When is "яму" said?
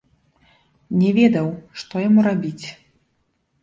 2.07-2.19